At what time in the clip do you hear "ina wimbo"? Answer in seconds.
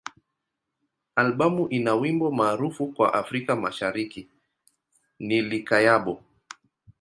1.69-2.31